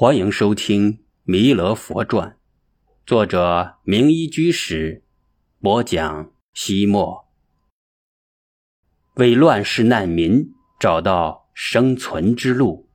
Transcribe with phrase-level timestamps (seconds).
[0.00, 0.92] 欢迎收听
[1.24, 2.28] 《弥勒佛传》，
[3.04, 5.02] 作者明一居士
[5.60, 6.30] 播讲。
[6.54, 7.26] 西莫
[9.16, 12.88] 为乱世难民找到生存之路。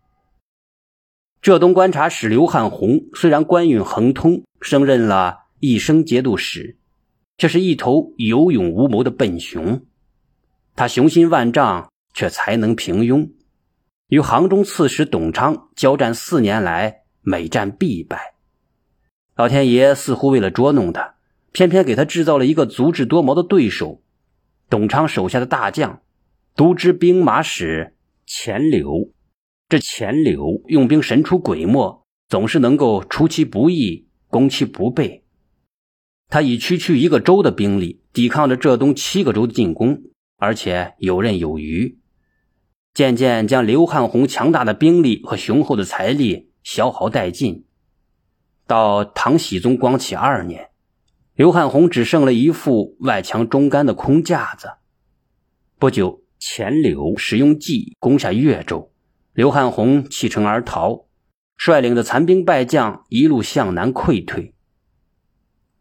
[1.42, 6.78] 浙东观察使刘汉宏虽然官运亨通，升任了一生节度使，
[7.38, 9.86] 却是一头有勇无谋的笨熊。
[10.74, 13.30] 他雄心万丈，却才能平庸。
[14.14, 18.36] 与杭中刺史董昌交战四年来，每战必败。
[19.36, 21.16] 老天爷似乎为了捉弄他，
[21.52, 24.04] 偏偏给他制造了一个足智多谋的对手——
[24.70, 26.04] 董昌手下的大将、
[26.56, 27.96] 都知兵马使
[28.28, 29.12] 钱柳。
[29.68, 35.24] 这钱柳用兵神出鬼没，总是能够出其不意，攻其不备。
[36.30, 40.04] 他以区区一个州的兵力，抵抗着浙东七个州的进攻，
[40.38, 41.98] 而且游刃有余。
[42.94, 47.66] 渐渐将刘汉宏强大的兵力和雄厚的财力消耗殆尽。
[48.68, 50.70] 到唐僖宗光启二年，
[51.34, 54.74] 刘汉宏只剩了一副外强中干的空架子。
[55.80, 58.92] 不久，钱柳使用计攻下越州，
[59.34, 61.06] 刘汉宏弃城而逃，
[61.58, 64.54] 率领的残兵败将一路向南溃退。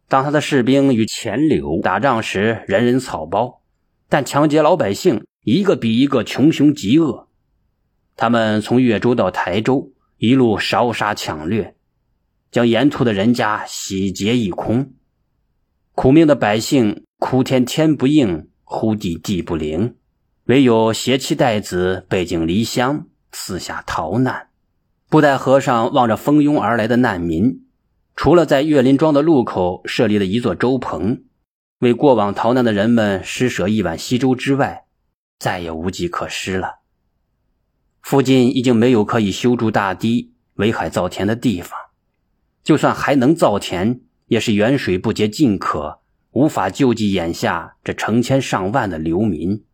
[0.09, 3.61] 当他的士兵与钱柳打仗时，人人草包，
[4.09, 5.23] 但抢劫老百姓。
[5.45, 7.29] 一个比一个穷凶极恶，
[8.15, 11.75] 他们从越州到台州，一路烧杀抢掠，
[12.53, 14.93] 将沿途的人家洗劫一空。
[15.97, 19.97] 苦命的百姓哭天天不应，呼地地不灵，
[20.45, 24.51] 唯有携妻带子背井离乡，四下逃难。
[25.11, 27.65] 布袋和尚望着蜂拥而来的难民，
[28.15, 31.25] 除了在岳林庄的路口设立了一座粥棚，
[31.81, 34.82] 为过往逃难的人们施舍一碗稀粥之外，
[35.43, 36.83] 再也无计可施了。
[38.01, 41.77] 附近已经没有可以修筑大堤、围海造田的地方，
[42.63, 45.99] 就算还能造田，也是远水不解近渴，
[46.31, 49.65] 无法救济眼下这成千上万的流民。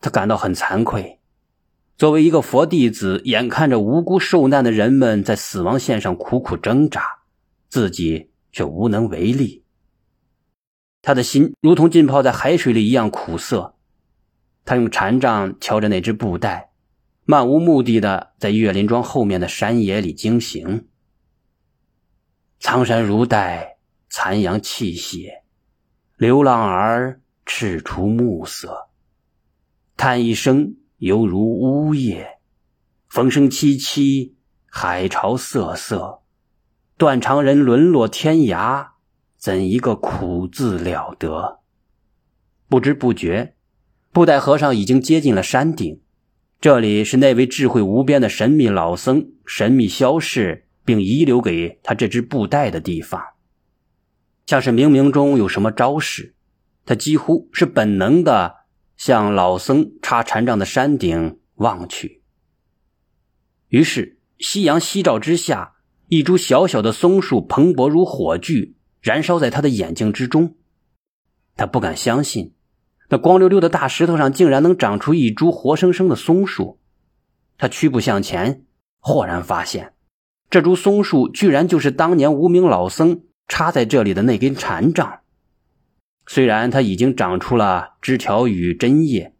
[0.00, 1.20] 他感到很惭愧，
[1.98, 7.04] 作为一个佛弟子，眼看着无辜受难的人们在死亡线上苦苦挣扎，
[7.68, 9.64] 自己却无能为力。
[11.02, 13.74] 他的心如同浸泡在海水里一样苦涩。
[14.64, 16.70] 他用禅杖敲着那只布袋，
[17.24, 20.88] 漫无目的的在岳林庄后面的山野里经行。
[22.60, 23.78] 苍山如黛，
[24.08, 25.42] 残阳泣血，
[26.16, 28.88] 流浪儿赤出暮色，
[29.96, 32.38] 叹一声犹如呜咽。
[33.08, 34.34] 风声凄凄，
[34.66, 36.22] 海潮瑟瑟，
[36.96, 38.92] 断肠人沦落天涯，
[39.36, 41.60] 怎一个苦字了得？
[42.68, 43.56] 不知不觉。
[44.12, 46.02] 布袋和尚已经接近了山顶，
[46.60, 53.22] 这里是那位智慧无边的神秘老僧神秘消逝，并遗留给他这只布袋的地方，
[54.44, 56.34] 像是冥冥中有什么招式，
[56.84, 58.56] 他几乎是本能的
[58.98, 62.20] 向老僧插禅杖的山顶望去。
[63.68, 65.76] 于是，夕阳夕照之下，
[66.08, 70.56] 一株小小的松树蓬勃如火炬，燃烧在他的眼睛之中，
[71.56, 72.52] 他不敢相信。
[73.12, 76.78] 那光溜溜的大石头上竟然能长出一株活生生的松树，
[77.58, 78.64] 他屈步向前，
[79.00, 79.92] 豁然发现，
[80.48, 85.20] 这株松树居然就是当年无名老僧插在这里的那根禅杖。
[86.26, 89.34] 虽然它已经长出了枝条与针叶，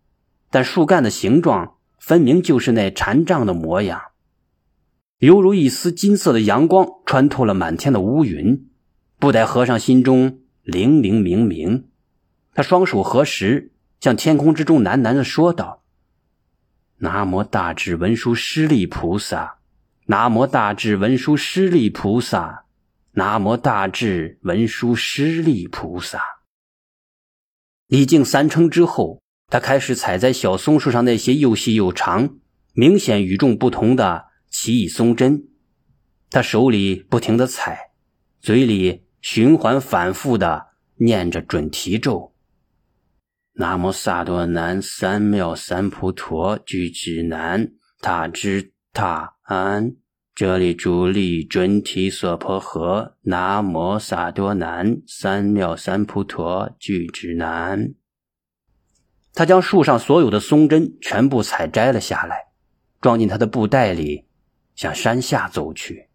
[0.50, 4.03] 但树干的形状分明就是那禅杖的模样，
[5.21, 8.69] 犹如一丝金色的阳光穿透了满天的乌云。
[9.19, 11.87] 布袋和尚心中灵灵明明。
[12.55, 15.85] 他双手合十，向天空之中喃喃的说道
[16.99, 19.59] ：“南无大智文殊师利菩萨，
[20.07, 22.65] 南无大智文殊师利菩萨，
[23.13, 26.21] 南无大智文殊师利菩萨。”
[27.89, 32.37] 礼敬三称之后，他开始采摘小松树上那些又细又长、
[32.75, 35.48] 明显与众不同的奇异松针。
[36.31, 37.93] 他手里不停的采，
[38.41, 42.32] 嘴里循环反复的念着准提咒。
[43.54, 47.71] 南无萨多南三藐三菩陀，俱胝南
[48.01, 49.95] 他支他安，
[50.34, 53.13] 这里主力准提娑婆诃。
[53.21, 57.95] 南无萨多南三藐三菩陀，俱胝南。
[59.34, 62.47] 他将树上所有的松针全部采摘了下来，
[63.03, 64.27] 装进他的布袋里，
[64.75, 66.09] 向山下走去。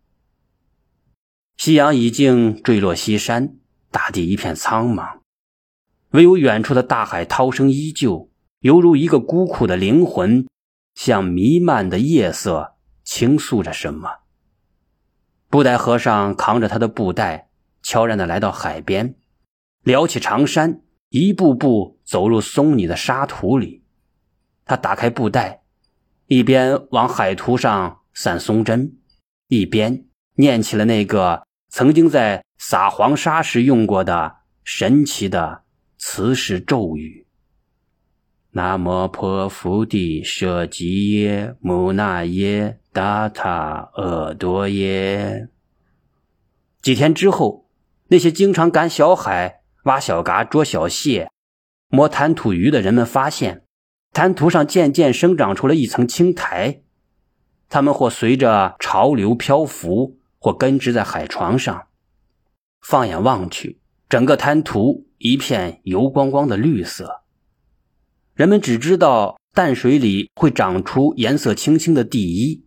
[1.56, 3.58] 夕阳已经坠落西山，
[3.92, 5.20] 大地一片苍茫。
[6.12, 10.48] 唯有远处的大海涛声依旧，犹如一个孤苦的灵魂，
[10.96, 14.10] 向弥漫的夜色倾诉着什么。
[15.50, 17.50] 布袋和尚扛着他的布袋，
[17.82, 19.16] 悄然的来到海边，
[19.84, 23.84] 撩起长衫，一步步走入松泥的沙土里。
[24.66, 25.62] 他打开布袋，
[26.28, 28.98] 一边往海图上散松针，
[29.48, 30.06] 一边
[30.36, 35.64] 念起了那个曾经在撒黄沙时用过的神奇的
[35.98, 37.26] 磁石咒语
[38.52, 45.50] ：“南无婆伏地舍吉耶摩那耶。”达塔尔多耶。
[46.82, 47.70] 几天之后，
[48.08, 51.30] 那些经常赶小海、挖小嘎、捉小蟹、
[51.90, 53.64] 摸滩涂鱼的人们发现，
[54.14, 56.82] 滩涂上渐渐生长出了一层青苔。
[57.70, 61.88] 它们或随着潮流漂浮，或根植在海床上。
[62.82, 63.80] 放眼望去，
[64.10, 67.24] 整个滩涂一片油光光的绿色。
[68.34, 72.66] 人们只知道淡水里会长出颜色青青的地衣。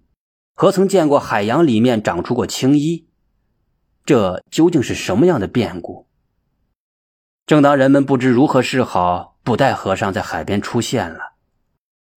[0.55, 3.07] 何曾见过海洋里面长出过青衣？
[4.05, 6.09] 这究竟是什么样的变故？
[7.47, 11.37] 正当人们不知如何是好，布袋和尚在海边出现了。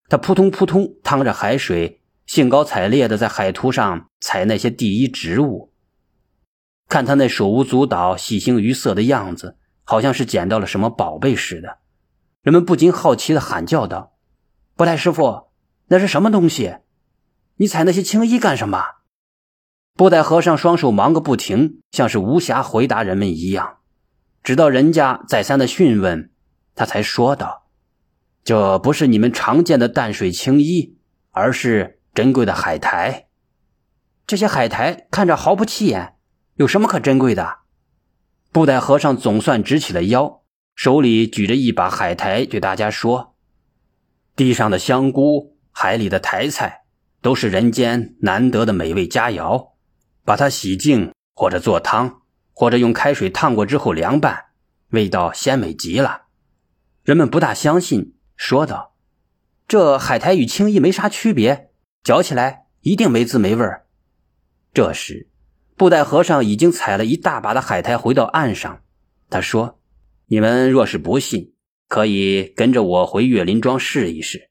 [0.09, 5.71] 他扑通扑通趟着海水，兴高采烈地在海图上采那些第一植物。
[6.89, 11.79] 看他那手舞足蹈、喜形于色的样子，好像是捡到了什么宝贝似的。
[12.41, 14.13] 人们不禁好奇地喊叫道
[14.75, 15.51] ：“布袋师傅，
[15.87, 16.77] 那是什么东西？”
[17.57, 18.83] 你采那些青衣干什么？
[19.95, 23.77] 布袋和尚双手忙个不停，像是无暇回答人们一样。
[24.43, 26.31] 直到人家再三的询问，
[26.75, 27.67] 他才说道
[28.43, 30.97] ：“这不是你们常见的淡水青衣，
[31.31, 33.27] 而是珍贵的海苔。
[34.27, 36.15] 这些海苔看着毫不起眼，
[36.55, 37.59] 有什么可珍贵的？”
[38.53, 40.43] 布袋和尚总算直起了腰，
[40.75, 43.35] 手里举着一把海苔，对大家说
[44.37, 46.81] ：“地上的香菇，海里的苔菜。”
[47.23, 49.69] 都是人间难得的美味佳肴，
[50.25, 52.21] 把它洗净，或者做汤，
[52.51, 54.47] 或者用开水烫过之后凉拌，
[54.89, 56.23] 味道鲜美极了。
[57.01, 58.97] 人们不大相信，说道
[59.69, 61.69] ：“这海苔与青衣没啥区别，
[62.03, 63.85] 嚼起来一定没滋没味儿。”
[64.75, 65.29] 这时，
[65.75, 68.81] 布袋和尚已经采了一大把的海苔回到岸上。
[69.29, 69.79] 他说
[70.27, 71.53] ：“你们若是不信，
[71.87, 74.49] 可以跟着我回岳林庄试一试，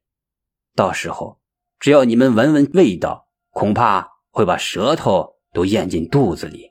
[0.74, 1.38] 到时候。”
[1.78, 6.70] 只要你们闻闻味道，恐怕会把舌头都咽进肚子里。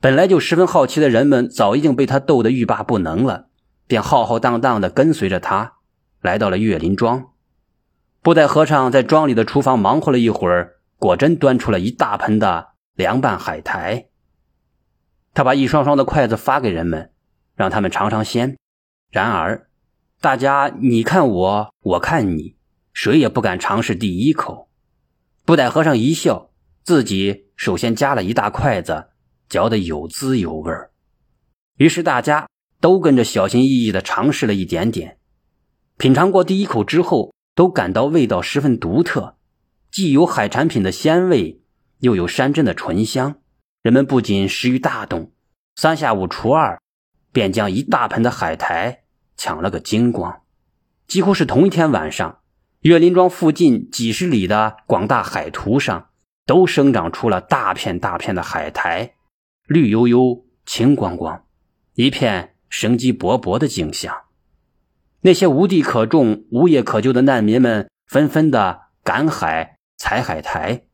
[0.00, 3.50] 本来就十分好奇的人们，早已经被他逗得欲罢不能了，
[3.86, 5.74] 便浩浩荡荡地跟随着他
[6.20, 7.28] 来到了岳林庄。
[8.20, 14.08] 布袋和尚在庄里的厨房忙活了一会儿，果真端出了一大盆的凉拌海苔。
[15.32, 17.12] 他把一双双的筷子发给人们，
[17.54, 18.58] 让他们尝尝鲜。
[19.12, 19.70] 然而，
[20.20, 22.56] 大家你看我，我看你。
[22.92, 24.68] 谁也不敢尝试第一口。
[25.44, 26.50] 布袋和尚一笑，
[26.82, 29.10] 自己首先夹了一大筷子，
[29.48, 30.90] 嚼得有滋有味儿。
[31.76, 32.48] 于是大家
[32.80, 35.18] 都跟着小心翼翼地尝试了一点点。
[35.98, 39.36] 品尝过第一口之后，都感到味道十分独特，
[39.92, 41.62] 既有海产品的鲜味，
[42.00, 43.36] 又有山珍的醇香。
[43.82, 45.32] 人们不仅食欲大动，
[45.76, 46.80] 三下五除二，
[47.32, 49.02] 便将一大盆的海苔
[49.36, 50.42] 抢了个精光。
[51.06, 52.40] 几乎是同一天晚上。
[52.82, 56.10] 岳林庄附近几十里的广大海图上，
[56.46, 59.14] 都生长出了大片大片的海苔，
[59.66, 61.44] 绿油油、青光光，
[61.94, 64.14] 一片生机勃勃的景象。
[65.22, 70.84] 那些无地可种、无业可就的难民们，纷纷的赶海采海苔，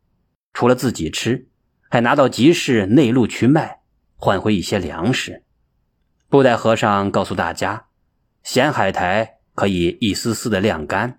[0.54, 1.48] 除了自己吃，
[1.90, 3.80] 还拿到集市内陆去卖，
[4.16, 5.42] 换回一些粮食。
[6.30, 7.86] 布袋和尚告诉大家，
[8.42, 11.18] 咸海苔可以一丝丝的晾干。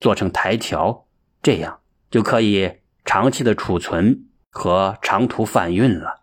[0.00, 1.06] 做成苔条，
[1.42, 1.78] 这样
[2.10, 6.22] 就可以长期的储存和长途贩运了。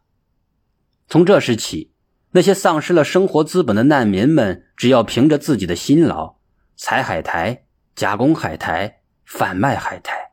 [1.07, 1.93] 从这时起，
[2.31, 6.35] 那些丧失了生活资本的难民们，只要凭着自己的辛劳，
[6.75, 7.63] 采海苔、
[7.95, 10.28] 加工海苔、贩卖海苔，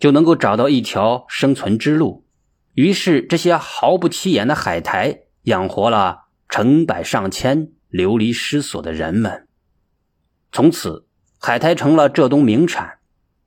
[0.00, 2.26] 就能够找到一条生存之路。
[2.74, 9.46] 于是，这些毫不起眼的海苔养活了成百上千流离失所的人们。
[10.50, 11.06] 从此。
[11.42, 12.98] 海苔成了浙东名产。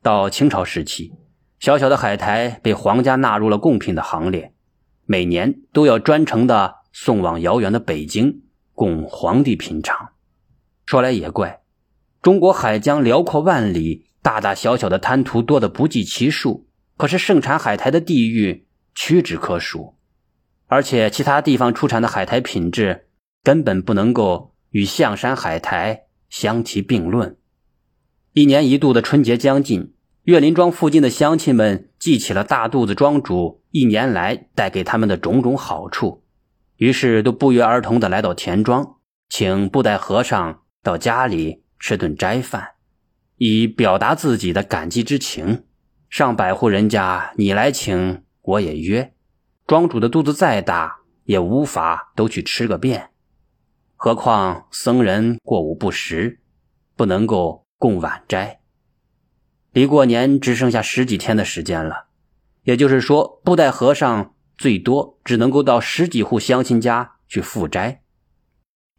[0.01, 1.13] 到清朝时期，
[1.59, 4.51] 小小的海苔被皇家纳入了贡品的行列，
[5.05, 8.41] 每年都要专程的送往遥远的北京，
[8.73, 10.09] 供皇帝品尝。
[10.87, 11.61] 说来也怪，
[12.19, 16.65] 中国海疆辽阔万里，大大小小的滩涂多得不计其数，
[16.97, 18.65] 可是盛产海苔的地域
[18.95, 19.97] 屈指可数，
[20.67, 23.07] 而且其他地方出产的海苔品质
[23.43, 27.37] 根本不能够与象山海苔相提并论。
[28.31, 36.23] 一年一度的春节将近，岳林庄附近的乡亲们记起了大肚子庄主一年来带给他们的种种好处，
[36.77, 38.95] 于是都不约而同地来到田庄，
[39.27, 42.72] 请布袋和尚到家里吃顿斋饭，
[43.37, 45.65] 以表达自己的感激之情。
[46.09, 49.13] 上百户人家，你来请，我也约。
[49.65, 53.09] 庄主的肚子再大，也无法都去吃个遍，
[53.95, 56.41] 何况僧人过午不食，
[56.95, 58.59] 不能够供晚斋。
[59.71, 62.07] 离过年只剩下十几天的时间了，
[62.63, 68.03] 也就是说，布袋和尚最多只能够到十几户乡亲家去赴斋。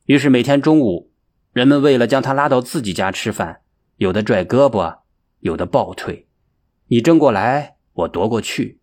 [0.06, 1.12] 于是每天中午，
[1.52, 3.60] 人们为了将他拉到自己家吃饭，
[3.96, 4.98] 有的拽胳膊，
[5.40, 6.26] 有的抱腿，
[6.88, 8.80] 你争过来，我夺过去，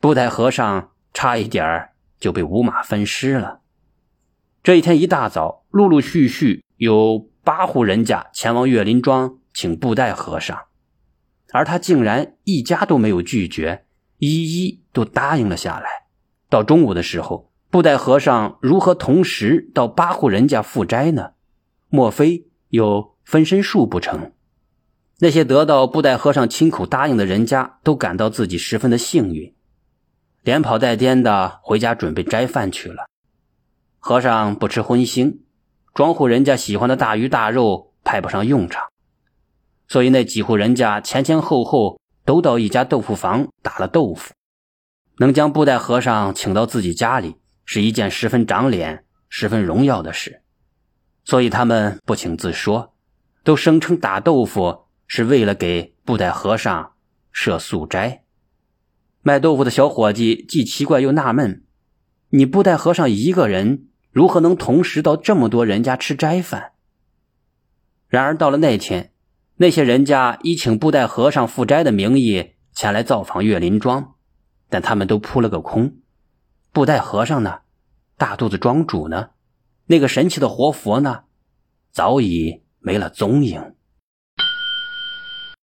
[0.00, 3.60] 布袋和尚差一点就被五马分尸了。
[4.62, 10.58] 这一天一大早，陆陆续续有八户人家前往岳林庄请布袋和尚。
[11.52, 13.84] 而他竟然一家都没有拒绝，
[14.18, 15.86] 一一都答应了下来。
[16.48, 21.32] 到中午的时候，布袋和尚如何同时到八户人家赴斋呢？
[21.90, 24.32] 莫非有分身术不成？
[25.20, 29.54] 那些得到布袋和尚亲口答应的人家，都感到自己十分的幸运，
[30.42, 33.06] 连跑带颠的回家准备斋饭去了。
[34.00, 35.38] 和尚不吃荤腥，
[35.94, 38.88] 庄户人家喜欢的大鱼大肉派不上用场。
[39.86, 44.34] 所以那几户人家前前后后都到一家豆腐房打了豆腐，
[45.18, 50.42] 能将布袋和尚请到自己家里是一件十分长脸、十分荣耀的事，
[51.24, 52.94] 所以他们不请自说，
[53.44, 56.92] 都声称打豆腐是为了给布袋和尚
[57.32, 58.24] 设素斋。
[59.22, 61.64] 卖豆腐的小伙计既奇怪又纳闷：
[62.30, 66.72] 你布袋和尚一个人如何能同时到这么多人家吃斋饭？
[68.08, 69.10] 然而到了那天。
[69.56, 74.16] 那些人家以请布袋和尚赴斋的名义前来造访岳林庄，
[74.68, 75.98] 但他们都扑了个空。
[76.72, 77.60] 布袋和尚呢？
[78.16, 79.30] 大肚子庄主呢？
[79.86, 81.22] 那个神奇的活佛呢？
[81.92, 83.76] 早已没了踪影。